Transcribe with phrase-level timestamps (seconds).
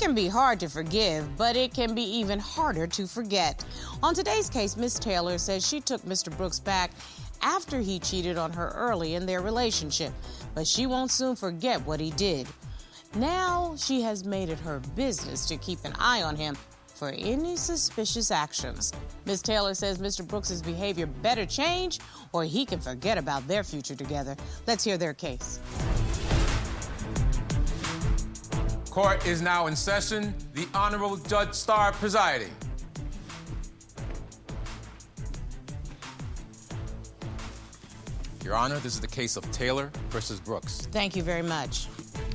[0.00, 3.62] can be hard to forgive, but it can be even harder to forget.
[4.02, 6.34] On today's case, Miss Taylor says she took Mr.
[6.34, 6.92] Brooks back
[7.42, 10.12] after he cheated on her early in their relationship,
[10.54, 12.46] but she won't soon forget what he did.
[13.14, 16.56] Now she has made it her business to keep an eye on him
[16.94, 18.92] for any suspicious actions.
[19.26, 19.42] Ms.
[19.42, 20.26] Taylor says Mr.
[20.26, 21.98] Brooks's behavior better change
[22.32, 24.34] or he can forget about their future together.
[24.66, 25.60] Let's hear their case.
[28.90, 30.34] Court is now in session.
[30.52, 32.50] The Honorable Judge Star presiding.
[38.44, 40.88] Your Honor, this is the case of Taylor versus Brooks.
[40.90, 41.86] Thank you very much.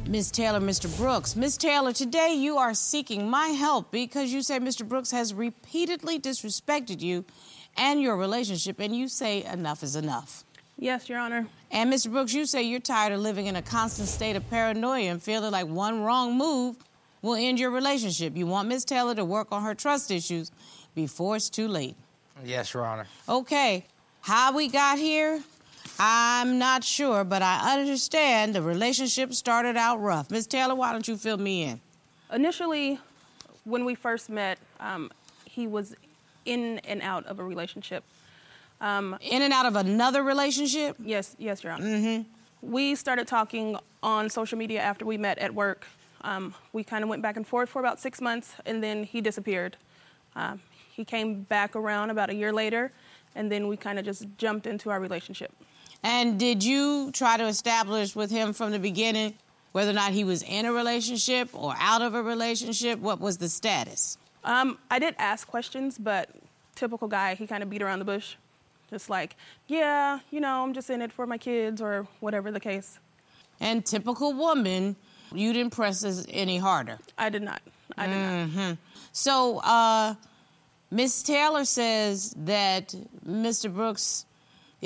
[0.08, 0.32] Ms.
[0.32, 0.96] Taylor, Mr.
[0.96, 1.36] Brooks.
[1.36, 1.58] Ms.
[1.58, 4.88] Taylor, today you are seeking my help because you say Mr.
[4.88, 7.26] Brooks has repeatedly disrespected you
[7.76, 10.46] and your relationship, and you say enough is enough.
[10.78, 11.48] Yes, Your Honor.
[11.72, 12.12] And Mr.
[12.12, 15.52] Brooks, you say you're tired of living in a constant state of paranoia and feeling
[15.52, 16.76] like one wrong move
[17.22, 18.36] will end your relationship.
[18.36, 18.86] You want Ms.
[18.86, 20.52] Taylor to work on her trust issues
[20.94, 21.96] before it's too late.
[22.44, 23.08] Yes, Your Honor.
[23.27, 23.86] Okay,
[24.22, 25.41] how we got here,
[25.98, 30.30] I'm not sure, but I understand the relationship started out rough.
[30.30, 30.48] Ms.
[30.48, 31.80] Taylor, why don't you fill me in?
[32.34, 32.99] Initially,
[33.64, 35.10] when we first met, um,
[35.46, 35.96] he was
[36.46, 38.04] in and out of a relationship.
[38.81, 40.98] Um, in and out of another relationship?
[40.99, 41.85] Yes, yes, Your Honor.
[41.85, 42.71] Mm-hmm.
[42.71, 45.87] We started talking on social media after we met at work.
[46.21, 49.21] Um, we kind of went back and forth for about six months, and then he
[49.21, 49.77] disappeared.
[50.35, 52.91] Um, he came back around about a year later,
[53.35, 55.51] and then we kind of just jumped into our relationship.
[56.03, 59.35] And did you try to establish with him from the beginning
[59.71, 62.99] whether or not he was in a relationship or out of a relationship?
[62.99, 64.18] What was the status?
[64.44, 66.29] Um, I did ask questions, but
[66.75, 68.35] typical guy, he kind of beat around the bush.
[68.90, 69.36] Just like,
[69.68, 73.00] yeah, you know, I'm just in it for my kids or whatever the case.
[73.59, 74.96] And typical woman,
[75.34, 77.00] you didn't press this any harder.
[77.18, 77.62] I did not.
[77.97, 78.58] I did mm-hmm.
[78.58, 78.78] not.
[79.12, 80.16] So, uh,
[80.92, 82.94] Miss Taylor says that
[83.28, 83.74] Mr.
[83.74, 84.25] Brooks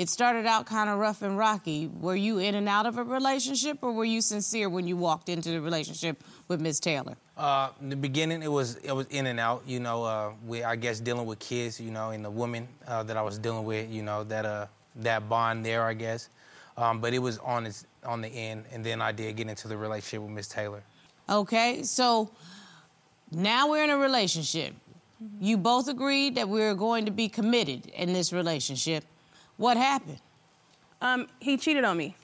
[0.00, 1.86] it started out kind of rough and rocky.
[1.86, 5.28] Were you in and out of a relationship, or were you sincere when you walked
[5.28, 7.18] into the relationship with Miss Taylor?
[7.36, 9.62] Uh, in the beginning, it was it was in and out.
[9.66, 11.78] You know, uh, we I guess dealing with kids.
[11.78, 13.90] You know, and the woman uh, that I was dealing with.
[13.90, 16.30] You know, that uh that bond there, I guess.
[16.78, 19.68] Um, but it was on its on the end, and then I did get into
[19.68, 20.82] the relationship with Miss Taylor.
[21.28, 22.30] Okay, so
[23.30, 24.72] now we're in a relationship.
[25.38, 29.04] You both agreed that we are going to be committed in this relationship.
[29.60, 30.20] What happened?
[31.02, 32.16] Um, he cheated on me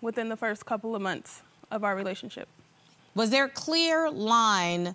[0.00, 2.46] within the first couple of months of our relationship.
[3.16, 4.94] Was there a clear line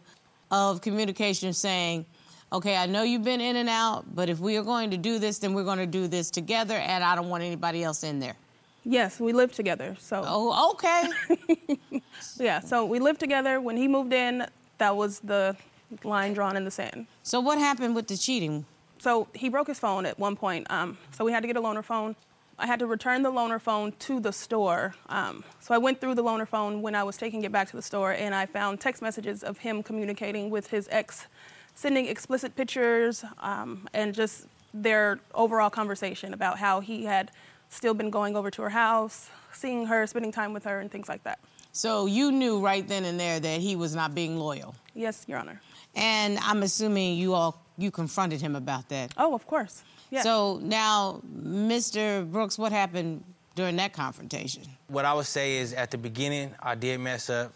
[0.49, 2.05] of communication saying,
[2.53, 5.19] okay, I know you've been in and out, but if we are going to do
[5.19, 8.19] this, then we're going to do this together, and I don't want anybody else in
[8.21, 8.37] there?
[8.85, 9.97] Yes, we lived together.
[9.99, 10.23] So.
[10.25, 12.01] Oh, okay.
[12.39, 13.59] yeah, so we lived together.
[13.59, 14.45] When he moved in,
[14.77, 15.57] that was the
[16.05, 17.07] line drawn in the sand.
[17.23, 18.65] So what happened with the cheating?
[18.99, 20.67] So he broke his phone at one point.
[20.69, 22.15] Um, so we had to get a loaner phone.
[22.57, 24.93] I had to return the loaner phone to the store.
[25.07, 27.75] Um, so I went through the loaner phone when I was taking it back to
[27.77, 31.27] the store, and I found text messages of him communicating with his ex,
[31.73, 37.31] sending explicit pictures, um, and just their overall conversation about how he had
[37.69, 41.07] still been going over to her house, seeing her, spending time with her, and things
[41.07, 41.39] like that.
[41.71, 44.75] So you knew right then and there that he was not being loyal?
[44.93, 45.61] Yes, Your Honor.
[45.95, 49.13] And I'm assuming you all you confronted him about that.
[49.17, 49.83] Oh, of course.
[50.11, 50.21] Yeah.
[50.21, 52.29] So now, Mr.
[52.29, 53.23] Brooks, what happened
[53.55, 54.63] during that confrontation?
[54.87, 57.53] What I would say is at the beginning, I did mess up.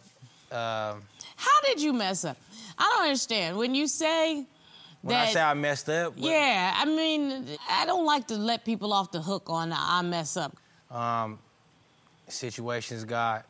[0.52, 0.96] Uh,
[1.36, 2.38] How did you mess up?
[2.78, 3.58] I don't understand.
[3.58, 4.46] When you say
[5.02, 6.14] when that, I say I messed up.
[6.16, 10.38] Yeah, I mean, I don't like to let people off the hook on I mess
[10.38, 10.56] up.
[10.92, 11.40] Um,
[12.28, 13.46] situations got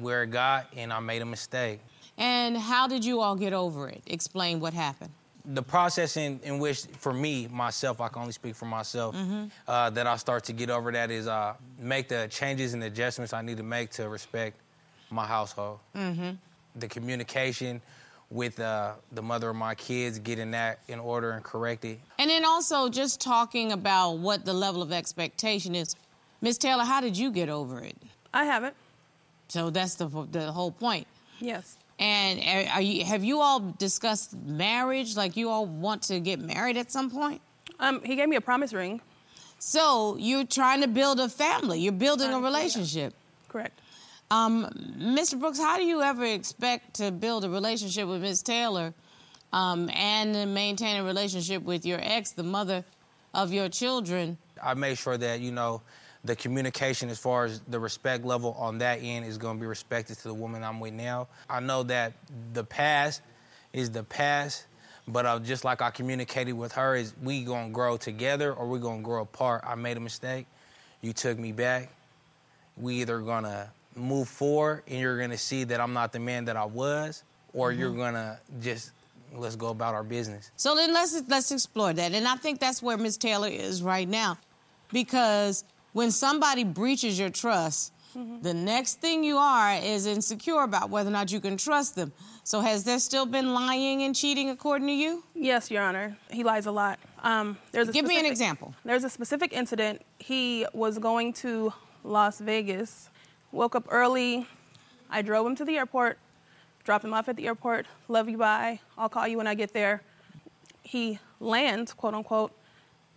[0.00, 1.80] where it got, and I made a mistake.
[2.18, 4.02] And how did you all get over it?
[4.06, 5.12] Explain what happened
[5.46, 9.46] the process in, in which, for me, myself, I can only speak for myself, mm-hmm.
[9.66, 13.32] uh, that I start to get over that is uh, make the changes and adjustments
[13.32, 14.60] I need to make to respect
[15.10, 15.78] my household.
[15.94, 16.30] Mm-hmm.
[16.76, 17.80] The communication
[18.28, 22.00] with uh, the mother of my kids, getting that in order and corrected.
[22.18, 25.94] And then also just talking about what the level of expectation is.
[26.40, 27.96] Miss Taylor, how did you get over it?
[28.34, 28.74] I haven't.
[29.48, 31.06] So that's the, the whole point.
[31.38, 31.78] Yes.
[31.98, 35.16] And are you, have you all discussed marriage?
[35.16, 37.40] Like you all want to get married at some point?
[37.80, 39.00] Um, he gave me a promise ring.
[39.58, 41.80] So you're trying to build a family.
[41.80, 43.14] You're building a relationship.
[43.14, 43.52] Yeah.
[43.52, 43.80] Correct.
[44.30, 44.66] Um,
[44.98, 45.38] Mr.
[45.38, 48.42] Brooks, how do you ever expect to build a relationship with Ms.
[48.42, 48.92] Taylor
[49.52, 52.84] um, and maintain a relationship with your ex, the mother
[53.32, 54.36] of your children?
[54.62, 55.82] I made sure that, you know,
[56.26, 59.66] the communication as far as the respect level on that end is going to be
[59.66, 61.28] respected to the woman I'm with now.
[61.48, 62.14] I know that
[62.52, 63.22] the past
[63.72, 64.66] is the past,
[65.06, 68.78] but uh, just like I communicated with her, is we gonna grow together or we
[68.78, 69.62] gonna grow apart.
[69.64, 70.46] I made a mistake.
[71.00, 71.90] You took me back.
[72.76, 76.56] We either gonna move forward and you're gonna see that I'm not the man that
[76.56, 78.90] I was, or you're gonna just
[79.34, 80.50] let's go about our business.
[80.56, 84.08] So then let's let's explore that, and I think that's where Miss Taylor is right
[84.08, 84.38] now,
[84.92, 85.64] because
[85.96, 87.90] when somebody breaches your trust,
[88.42, 92.12] the next thing you are is insecure about whether or not you can trust them.
[92.44, 95.24] So has there still been lying and cheating according to you?
[95.34, 96.18] Yes, Your Honor.
[96.30, 96.98] He lies a lot.
[97.22, 98.74] Um, there's a Give me an example.
[98.84, 100.02] There's a specific incident.
[100.18, 101.72] He was going to
[102.04, 103.08] Las Vegas,
[103.50, 104.46] woke up early.
[105.08, 106.18] I drove him to the airport,
[106.84, 107.86] dropped him off at the airport.
[108.08, 108.80] Love you, bye.
[108.98, 110.02] I'll call you when I get there.
[110.82, 112.52] He lands, quote unquote,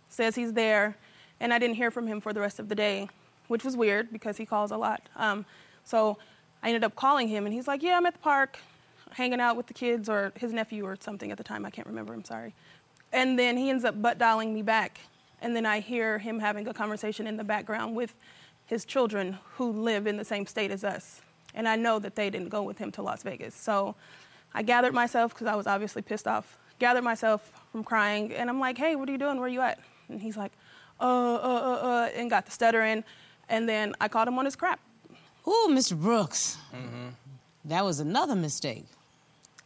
[0.08, 0.96] says he's there,
[1.40, 3.08] and I didn't hear from him for the rest of the day,
[3.48, 5.02] which was weird because he calls a lot.
[5.16, 5.46] Um,
[5.84, 6.18] so
[6.62, 8.58] I ended up calling him, and he's like, Yeah, I'm at the park,
[9.12, 11.64] hanging out with the kids or his nephew or something at the time.
[11.66, 12.54] I can't remember, I'm sorry.
[13.12, 15.00] And then he ends up butt dialing me back.
[15.42, 18.14] And then I hear him having a conversation in the background with
[18.66, 21.22] his children who live in the same state as us.
[21.54, 23.54] And I know that they didn't go with him to Las Vegas.
[23.54, 23.96] So
[24.54, 28.32] I gathered myself, because I was obviously pissed off, gathered myself from crying.
[28.32, 29.36] And I'm like, hey, what are you doing?
[29.38, 29.80] Where are you at?
[30.08, 30.52] And he's like,
[31.00, 33.04] uh, uh, uh, uh, and got the stuttering.
[33.48, 34.80] And then I caught him on his crap.
[35.46, 36.00] Ooh, Mr.
[36.00, 36.58] Brooks.
[37.64, 38.86] That was another mistake.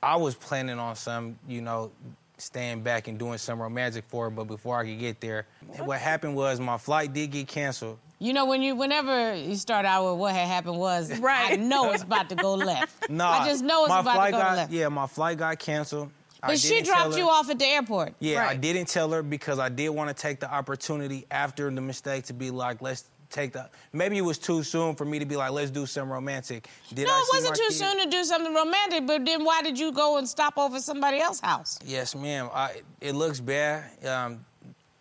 [0.02, 1.90] I was planning on some, you know,
[2.38, 5.46] staying back and doing some romantic for her, but before I could get there,
[5.78, 7.98] what happened was my flight did get canceled.
[8.18, 11.52] You know, when you whenever you start out with what had happened was, right.
[11.52, 12.92] I know it's about to go left.
[13.10, 14.72] No, I just know it's about to go got, left.
[14.72, 16.10] Yeah, my flight got canceled.
[16.44, 18.14] I But she dropped her- you off at the airport.
[18.20, 21.80] Yeah, I didn't tell her because I did want to take the opportunity after the
[21.80, 23.68] mistake to be like, let's take the.
[23.94, 26.68] Maybe it was too soon for me to be like, let's do some romantic.
[26.92, 27.72] Did No, I it wasn't too kid?
[27.72, 30.82] soon to do something romantic, but then why did you go and stop over at
[30.82, 31.78] somebody else's house?
[31.84, 32.50] Yes, ma'am.
[32.52, 33.84] I, it looks bad.
[34.06, 34.44] Um,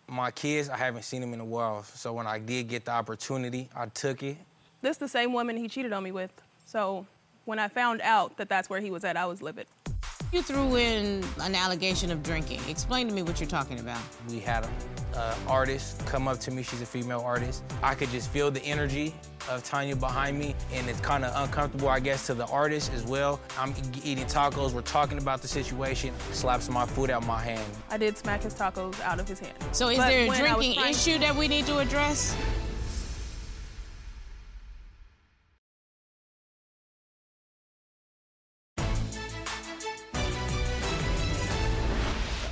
[0.08, 1.82] my kids, I haven't seen them in a while.
[1.82, 4.38] So when I did get the opportunity, I took it.
[4.80, 6.30] This is the same woman he cheated on me with.
[6.66, 7.06] So
[7.44, 9.66] when I found out that that's where he was at, I was livid.
[10.34, 12.60] You threw in an allegation of drinking.
[12.68, 14.00] Explain to me what you're talking about.
[14.28, 14.70] We had an
[15.14, 16.64] uh, artist come up to me.
[16.64, 17.62] She's a female artist.
[17.84, 19.14] I could just feel the energy
[19.48, 23.04] of Tania behind me, and it's kind of uncomfortable, I guess, to the artist as
[23.04, 23.38] well.
[23.56, 23.72] I'm
[24.02, 24.72] eating tacos.
[24.72, 26.12] We're talking about the situation.
[26.32, 27.64] Slaps my food out my hand.
[27.88, 29.54] I did smack his tacos out of his hand.
[29.70, 31.78] So is But there a when I was drinking trying- issue that we need to
[31.78, 32.34] address?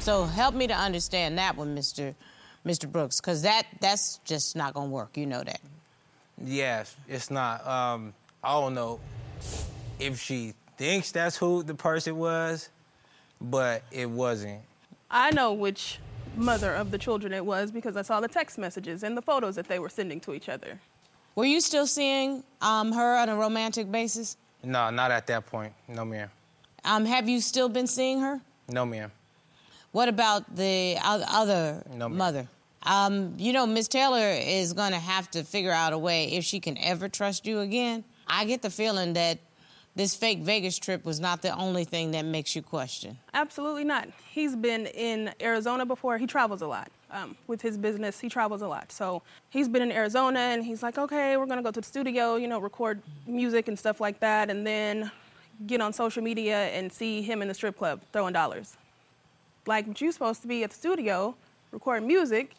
[0.03, 2.13] So help me to understand that one, Mr.
[2.67, 2.91] Mr.
[2.91, 5.17] Brooks, because that that's just not gonna work.
[5.17, 5.61] You know that.
[6.45, 7.65] Yes, it's not.
[7.65, 8.13] Um,
[8.43, 8.99] I don't know
[10.01, 12.69] if she thinks that's who the person was,
[13.41, 14.63] but it wasn't.
[15.09, 16.01] I know which
[16.35, 19.55] mother of the children it was because I saw the text messages and the photos
[19.55, 20.81] that they were sending to each other.
[21.37, 24.37] Were you still seeing um, her on a romantic basis?
[24.65, 25.73] No, not at that point.
[25.87, 26.29] No, ma'am.
[26.85, 28.41] Um, have you still been seeing her?
[28.69, 29.13] No, ma'am.
[29.93, 32.49] What about the other No, mother?
[32.83, 36.45] Um, you know, Miss Taylor is going to have to figure out a way if
[36.45, 38.05] she can ever trust you again.
[38.27, 39.39] I get the feeling that
[39.95, 43.19] this fake Vegas trip was not the only thing that makes you question.
[43.35, 44.09] Absolutely not.
[44.31, 46.17] He's been in Arizona before.
[46.17, 46.91] He travels a lot.
[47.11, 48.91] Um, with his business, he travels a lot.
[48.91, 52.37] So he's been in Arizona and he's like, okay, we're gonna go to the studio,
[52.37, 55.11] you know, record music and stuff like that, and then
[55.67, 58.79] get on social media and see him in the strip club throwing dollars.
[59.67, 61.37] Like, you're supposed to be at the studio
[61.71, 62.55] recording music,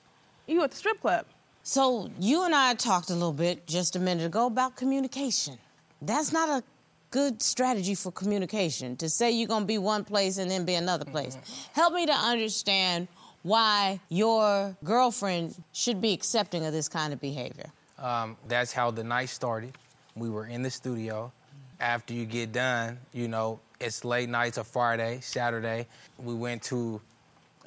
[0.47, 1.25] you at the strip club.
[1.63, 5.57] So you and I talked a little bit just a minute ago about communication.
[6.01, 6.63] That's not a
[7.11, 10.75] good strategy for communication to say you're going to be one place and then be
[10.75, 11.37] another place.
[11.73, 13.07] Help me to understand
[13.43, 17.71] why your girlfriend should be accepting of this kind of behavior.
[17.99, 19.77] Um, that's how the night started.
[20.15, 21.31] We were in the studio.
[21.79, 25.87] After you get done, you know, it's late nights or Friday, Saturday.
[26.17, 27.01] We went to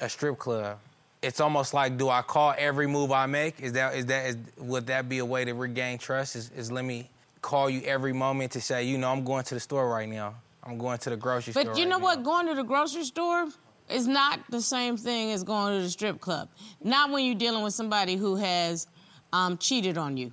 [0.00, 0.78] a strip club.
[1.22, 3.60] It's almost like, do I call every move I make?
[3.60, 6.36] Is that is that is would that be a way to regain trust?
[6.36, 7.08] Is, is let me
[7.42, 10.34] call you every moment to say, you know, I'm going to the store right now.
[10.62, 11.64] I'm going to the grocery store.
[11.64, 12.24] But you right know now." what?
[12.24, 13.48] Going to the grocery store
[13.88, 16.48] is not the same thing as going to the strip club.
[16.82, 18.86] Not when you're dealing with somebody who has
[19.32, 20.32] um, cheated on you.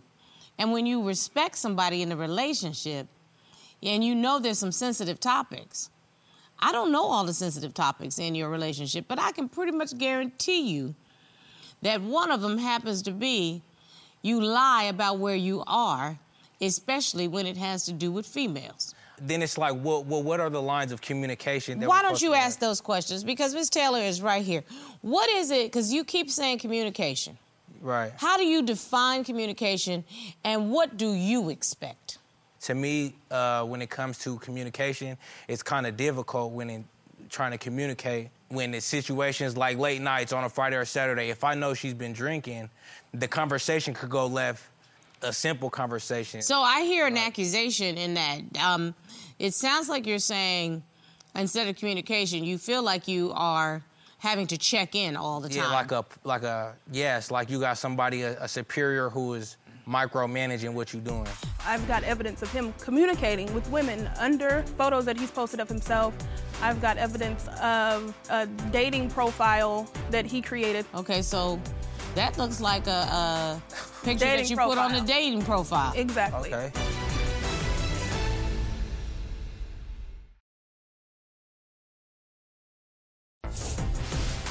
[0.58, 3.08] And when you respect somebody in a relationship
[3.84, 5.90] and you know there's some sensitive topics.
[6.60, 9.98] I don't know all the sensitive topics in your relationship, but I can pretty much
[9.98, 10.96] guarantee you
[11.82, 13.62] that one of them happens to be
[14.22, 16.18] you lie about where you are,
[16.62, 18.96] especially when it has to do with females.
[19.22, 21.80] Then it's like, well, well what are the lines of communication?
[21.80, 23.24] That Why don't you ask those questions?
[23.24, 24.64] Because Miss Taylor is right here.
[25.02, 25.66] What is it?
[25.66, 27.38] Because you keep saying communication.
[27.82, 28.14] Right.
[28.16, 30.06] How do you define communication,
[30.46, 32.18] and what do you expect?
[32.64, 35.18] To me, uh, when it comes to communication,
[35.48, 36.86] it's kind of difficult when in,
[37.30, 41.30] trying to communicate when it's situations like late nights on a Friday or Saturday.
[41.30, 42.70] If I know she's been drinking,
[43.14, 44.64] the conversation could go left.
[45.26, 46.42] A simple conversation.
[46.42, 48.42] So I hear an accusation in that.
[48.62, 48.94] Um,
[49.40, 50.84] it sounds like you're saying
[51.34, 53.82] instead of communication, you feel like you are
[54.18, 55.60] having to check in all the time.
[55.60, 59.56] yeah, like a like a yes, like you got somebody a, a superior who is
[59.88, 61.28] micromanaging what you're doing.
[61.66, 66.14] I've got evidence of him communicating with women under photos that he's posted of himself.
[66.62, 70.86] I've got evidence of a dating profile that he created.
[70.96, 71.60] Okay, so
[72.16, 73.62] that looks like a, a
[74.04, 75.04] picture that Dating you put on profile.
[75.04, 75.94] a dating profile.
[75.96, 76.54] Exactly.
[76.54, 76.72] Okay.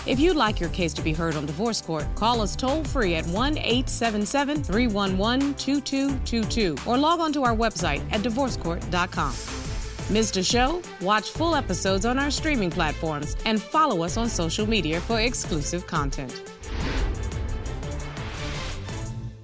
[0.04, 3.14] If you'd like your case to be heard on divorce court, call us toll free
[3.14, 9.32] at 1 877 311 2222 or log on to our website at divorcecourt.com.
[10.12, 10.82] Missed a show?
[11.00, 15.87] Watch full episodes on our streaming platforms and follow us on social media for exclusive
[15.87, 16.42] content.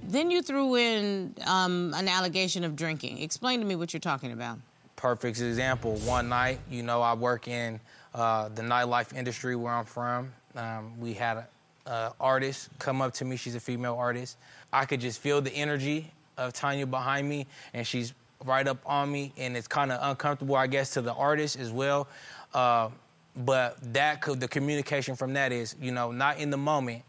[0.03, 3.19] Then you threw in um, an allegation of drinking.
[3.19, 4.59] Explain to me what you're talking about.
[4.97, 5.95] perfect example.
[5.99, 7.79] One night, you know, I work in
[8.13, 10.33] uh, the nightlife industry where I'm from.
[10.59, 11.47] Um, we had a,
[11.89, 13.37] a artist come up to me.
[13.37, 14.37] She's a female artist.
[14.73, 18.13] I could just feel the energy of Tania behind me, and she's
[18.43, 21.71] right up on me, and it's kind of uncomfortable, I guess, to the artist as
[21.71, 22.09] well.
[22.53, 22.89] Uh,
[23.37, 27.03] but that could, the communication from that is, you know, not in the moment,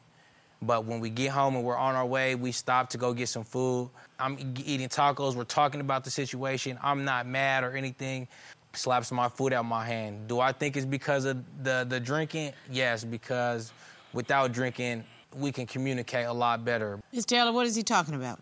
[0.62, 3.28] but when we get home and we're on our way, we stop to go get
[3.28, 3.90] some food.
[4.18, 5.34] I'm eating tacos.
[5.34, 6.78] We're talking about the situation.
[6.82, 8.28] I'm not mad or anything.
[8.72, 10.28] Slaps my food out my hand.
[10.28, 12.52] Do I think it's because of the the drinking?
[12.70, 13.72] Yes, because
[14.12, 15.04] without drinking,
[15.36, 17.00] we can communicate a lot better.
[17.12, 17.26] Ms.
[17.26, 18.40] Taylor, what is he talking about?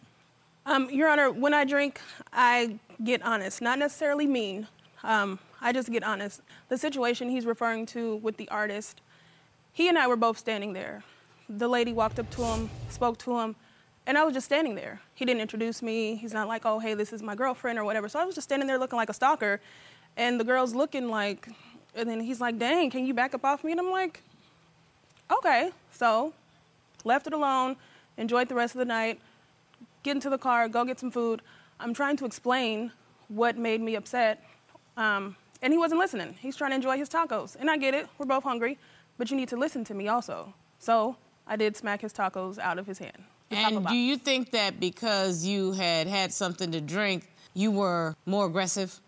[0.66, 4.66] Um, Your Honor, when I drink, I get honest, not necessarily mean.
[5.02, 6.42] Um, I just get honest.
[6.68, 9.00] The situation he's referring to with the artist,
[9.72, 11.02] he and I were both standing there.
[11.48, 13.56] The lady walked up to him, spoke to him,
[14.06, 15.00] and I was just standing there.
[15.14, 16.16] He didn't introduce me.
[16.16, 18.08] He's not like, oh, hey, this is my girlfriend or whatever.
[18.08, 19.60] So I was just standing there looking like a stalker,
[20.18, 21.48] and the girl's looking like,
[21.94, 23.72] and then he's like, dang, can you back up off me?
[23.72, 24.22] And I'm like,
[25.32, 25.70] okay.
[25.92, 26.34] So
[27.04, 27.76] left it alone,
[28.18, 29.18] enjoyed the rest of the night
[30.02, 31.42] get into the car, go get some food.
[31.80, 32.92] I'm trying to explain
[33.28, 34.42] what made me upset.
[34.96, 36.34] Um, and he wasn't listening.
[36.40, 37.56] He's trying to enjoy his tacos.
[37.58, 38.78] And I get it, we're both hungry,
[39.16, 40.54] but you need to listen to me also.
[40.78, 43.24] So I did smack his tacos out of his hand.
[43.50, 48.46] And do you think that because you had had something to drink, you were more
[48.46, 49.00] aggressive?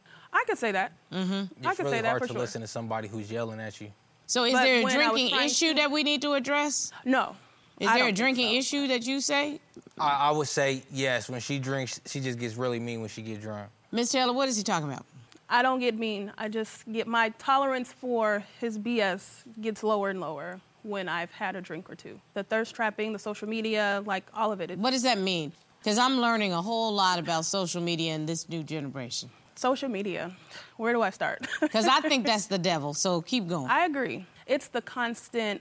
[0.51, 0.93] I could say that.
[1.13, 1.33] Mm-hmm.
[1.33, 2.41] I It's could really say that hard for to sure.
[2.41, 3.93] listen to somebody who's yelling at you.
[4.27, 6.23] So is But there a when I was drinking trying issue to- that we need
[6.23, 6.91] to address?
[7.05, 7.37] No.
[7.79, 8.59] Is I there don't a think drinking so.
[8.59, 9.61] issue that you say?
[9.99, 11.29] I, I would say yes.
[11.31, 13.69] When she drinks, she just gets really mean when she gets drunk.
[13.93, 14.11] Ms.
[14.11, 15.05] Taylor, what is he talking about?
[15.49, 16.33] I don't get mean.
[16.37, 21.55] I just get my tolerance for his BS gets lower and lower when I've had
[21.55, 22.21] a drink or two.
[22.35, 24.71] The thirst trapping, the social media, like all of it.
[24.73, 25.53] it What does that mean?
[25.83, 29.31] Because I'm learning a whole lot about social media in this new generation.
[29.61, 30.33] Social media.
[30.77, 31.47] Where do I start?
[31.61, 32.95] Because I think that's the devil.
[32.95, 33.69] So keep going.
[33.71, 34.27] I agree.
[34.47, 35.61] It's the constant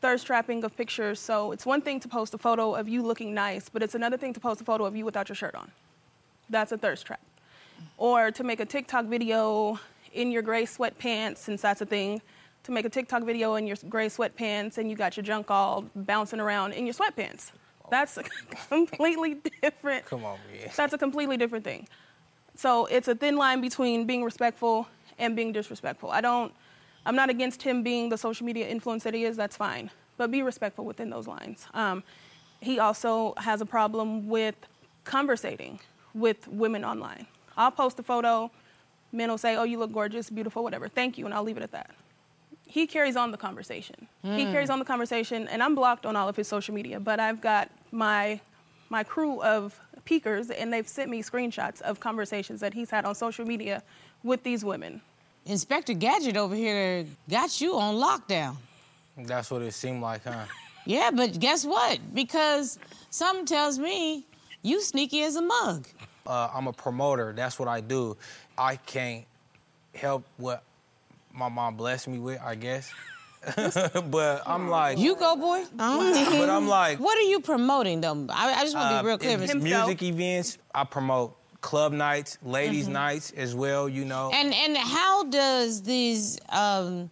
[0.00, 1.18] thirst trapping of pictures.
[1.18, 4.16] So it's one thing to post a photo of you looking nice, but it's another
[4.16, 5.70] thing to post a photo of you without your shirt on.
[6.48, 7.20] That's a thirst trap.
[7.96, 9.78] Or to make a TikTok video
[10.12, 12.20] in your gray sweatpants, since that's a thing,
[12.64, 15.84] to make a TikTok video in your gray sweatpants and you got your junk all
[15.96, 17.52] bouncing around in your sweatpants.
[17.90, 18.22] That's a
[18.68, 20.04] completely different.
[20.06, 20.70] Come on, man.
[20.76, 21.88] That's a completely different thing.
[22.60, 24.86] So it's a thin line between being respectful
[25.18, 26.10] and being disrespectful.
[26.10, 26.52] I don't,
[27.06, 29.90] I'm not against him being the social media influence that he is, that's fine.
[30.18, 31.66] But be respectful within those lines.
[31.72, 32.02] Um,
[32.60, 34.56] he also has a problem with
[35.04, 35.80] conversating
[36.12, 37.26] with women online.
[37.56, 38.50] I'll post a photo,
[39.10, 40.86] men will say, oh, you look gorgeous, beautiful, whatever.
[40.86, 41.92] Thank you, and I'll leave it at that.
[42.66, 44.06] He carries on the conversation.
[44.36, 47.20] He carries on the conversation, and I'm blocked on all of his social media, but
[47.20, 48.42] I've got my
[48.90, 53.14] my crew of peekers, and they've sent me screenshots of conversations that he's had on
[53.14, 53.82] social media
[54.22, 55.00] with these women.
[55.46, 58.56] Inspector Gadget over here got you on lockdown.
[59.16, 60.44] That's what it seemed like, huh?
[60.86, 62.00] Yeah, but guess what?
[62.14, 62.78] Because
[63.10, 64.24] something tells me
[64.62, 65.86] you sneaky as a mug.
[66.26, 67.32] uh, I'm a promoter.
[67.36, 68.16] That's what I do.
[68.56, 69.24] I can't
[69.94, 70.62] help what
[71.34, 72.90] my mom blessed me with, I guess.
[74.10, 75.64] but I'm like, You go, boy.
[75.76, 78.26] but I'm like, What are you promoting, though?
[78.30, 79.38] I, I just want to uh, be real clear.
[79.40, 79.62] in Mr.
[79.62, 80.58] Music events.
[80.74, 83.88] I promote club nights, ladies' nights as well.
[83.88, 84.46] You know, Mm-hmm.
[84.46, 87.10] And and how does these um,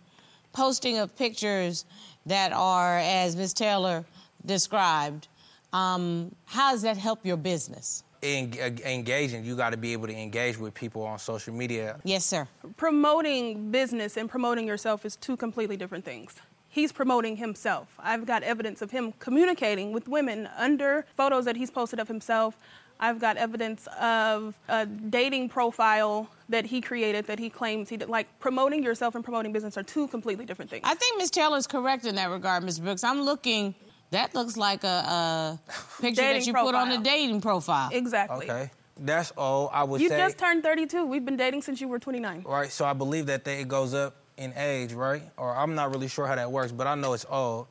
[0.52, 1.84] posting of pictures
[2.26, 3.54] that are, as Ms.
[3.54, 4.04] Taylor
[4.44, 5.28] described,
[5.72, 8.02] um, how does that help your business?
[8.22, 9.44] En- uh, engaging.
[9.44, 11.98] You got to be able to engage with people on social media.
[12.04, 12.46] Yes, sir.
[12.76, 16.34] promoting business and promoting yourself is two completely different things.
[16.68, 17.88] He's promoting himself.
[17.98, 22.56] I've got evidence of him communicating with women under photos that he's posted of himself.
[23.00, 28.08] I've got evidence of a dating profile that he created that he claims he did.
[28.08, 30.82] Like promoting yourself and promoting business are two completely different things.
[30.84, 31.30] I think Ms.
[31.30, 32.80] Taylor is correct in that regard, Ms.
[32.80, 33.04] Brooks.
[33.04, 33.74] I'm looking.
[34.10, 35.58] That looks like a, a
[36.00, 37.02] picture that Dating you put on the profile.
[37.02, 37.90] dating profile.
[37.92, 38.50] exactly.
[38.50, 40.16] Okay, that's all I would You say.
[40.16, 41.04] just turned 32.
[41.04, 42.44] We've been dating since you were 29.
[42.46, 45.22] right, so I believe that they, it goes up in age, right?
[45.36, 47.66] Or I'm not really sure how that works, but I know it's old.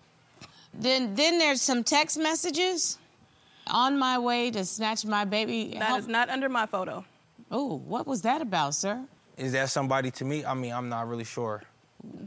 [0.73, 2.97] Then then there's some text messages.
[3.69, 5.71] On my way to snatch my baby.
[5.73, 7.03] that That is not under my photo.
[7.51, 9.03] Oh, what was that about, sir?
[9.35, 10.45] Is that somebody to me?
[10.45, 11.63] I mean, I'm not really sure.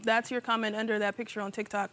[0.04, 1.90] That's your comment under that picture on TikTok.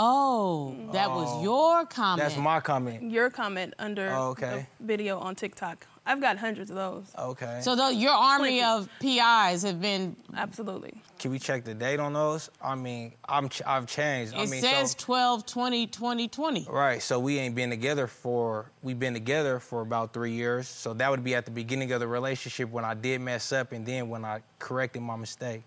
[0.00, 1.42] Oh, that was oh.
[1.42, 2.20] your comment.
[2.28, 3.10] That's my comment.
[3.10, 4.66] Your comment under Oh, okay.
[4.78, 5.86] the video on TikTok.
[6.06, 7.04] I've got hundreds of those.
[7.18, 7.58] Okay.
[7.62, 8.62] So though your army Plenty.
[8.62, 10.16] of PIs have been.
[10.34, 11.02] Absolutely.
[11.18, 12.48] Can we check the date on those?
[12.62, 14.34] I mean, I'm ch- I've changed.
[14.34, 16.66] I It mean, says so, 12, 20, 20, 20.
[16.70, 17.02] right.
[17.02, 20.66] So we ain't been together for we've been together for about three years.
[20.68, 23.72] So that would be at the beginning of the relationship when I did mess up,
[23.72, 25.62] and then when I corrected my mistake.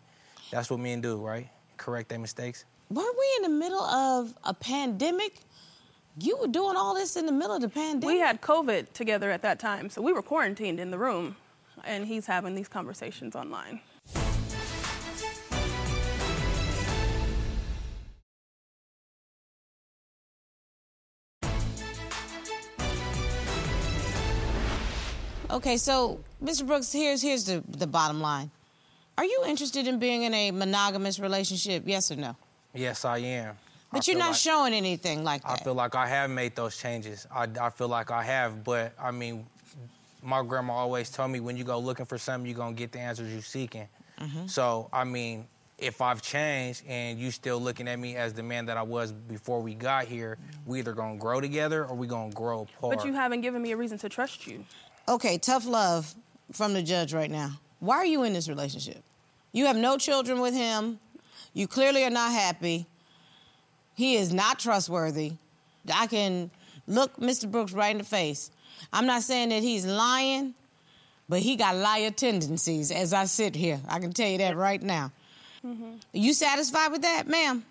[0.52, 1.50] That's what men do, right?
[1.78, 2.66] Correct their mistakes.
[2.92, 5.40] Weren't we in the middle of a pandemic?
[6.20, 8.06] You were doing all this in the middle of the pandemic.
[8.06, 11.38] We had COVID together at that time, so we were quarantined in the room,
[11.86, 13.80] and he's having these conversations online.
[25.50, 26.68] Okay, so Mr.
[26.68, 28.52] Brooks, here's here's the, the bottom line.
[29.18, 31.84] Are you interested in being in a monogamous relationship?
[31.86, 32.36] Yes or no?
[32.74, 33.56] Yes, I am.
[33.92, 35.52] I But you're not like- showing anything like that.
[35.62, 37.28] I feel like I have made those changes.
[37.34, 39.46] I, I feel like I have, but I mean,
[40.24, 43.00] my grandma always told me when you go looking for something, you're gonna get the
[43.00, 43.88] answers you're seeking.
[44.20, 44.48] Mm-hmm.
[44.48, 48.68] So I mean, if I've changed and you still looking at me as the man
[48.68, 52.32] that I was before we got here, we either gonna grow together or we gonna
[52.32, 52.98] grow apart.
[52.98, 54.64] But you haven't given me a reason to trust you.
[55.10, 56.14] Okay, tough love
[56.54, 57.60] from the judge right now.
[57.80, 59.04] Why are you in this relationship?
[59.54, 61.00] You have no children with him.
[61.54, 62.86] You clearly are not happy.
[63.96, 65.34] He is not trustworthy.
[65.94, 66.52] I can
[66.88, 67.50] look Mr.
[67.50, 68.52] Brooks right in the face.
[68.94, 70.54] I'm not saying that he's lying,
[71.28, 73.80] but he got liar tendencies as I sit here.
[73.88, 75.12] I can tell you that right now.
[75.64, 75.78] Are
[76.14, 77.64] you satisfied with that, ma'am?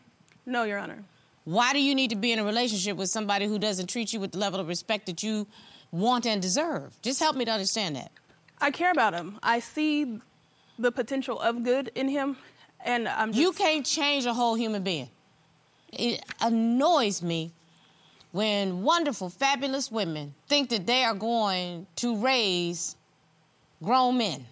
[0.46, 1.02] No, Your Honor.
[1.44, 4.20] Why do you need to be in a relationship with somebody who doesn't treat you
[4.20, 5.46] with the level of respect that you
[5.90, 6.96] want and deserve?
[7.02, 8.12] Just help me to understand that.
[8.60, 9.38] I care about him.
[9.42, 10.20] I see
[10.78, 12.36] the potential of good in him,
[12.84, 13.40] and I'm just.
[13.40, 15.08] You can't change a whole human being.
[15.92, 17.52] It annoys me
[18.32, 22.96] when wonderful, fabulous women think that they are going to raise
[23.82, 24.46] grown men.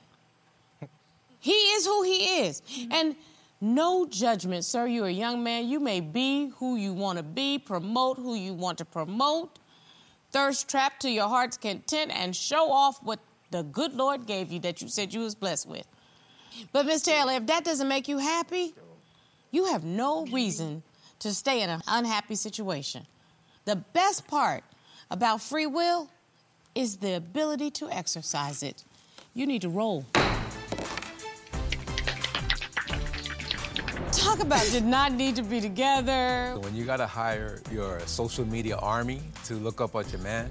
[1.41, 2.63] He is who he is.
[2.91, 3.15] And
[3.61, 4.87] no judgment, sir.
[4.87, 5.69] You're a young man.
[5.69, 9.59] You may be who you want to be, promote who you want to promote,
[10.33, 14.61] thirst trap to your heart's content, and show off what the good Lord gave you
[14.61, 15.87] that you said you was blessed with.
[16.73, 18.75] But Miss Taylor, if that doesn't make you happy,
[19.51, 20.83] you have no reason
[21.21, 23.07] to stay in an unhappy situation.
[23.65, 24.65] The best part
[25.11, 26.11] about free will
[26.75, 28.85] is the ability to exercise it.
[29.35, 30.05] You need to roll.
[34.13, 36.57] Talk about did not need to be together.
[36.61, 40.51] When you gotta hire your social media army to look up at your man,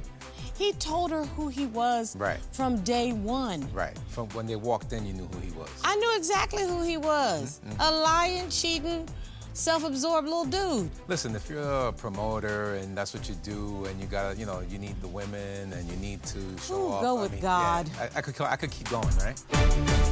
[0.58, 2.40] He told her who he was Right.
[2.52, 3.68] from day one.
[3.74, 3.96] right?
[4.10, 5.70] From when they walked in, you knew who he was.
[5.84, 7.60] I knew exactly who he was.
[7.64, 7.82] Mm-hmm, mm-hmm.
[7.82, 9.08] A lying, cheating,
[9.54, 10.90] self-absorbed little dude.
[11.08, 14.62] Listen, if you're a promoter and that's what you do, and you gotta, you know,
[14.70, 17.02] you need the women and you need to show Ooh, off.
[17.02, 17.90] go I with mean, God.
[17.96, 20.07] Yeah, I, I could, I could keep going, right?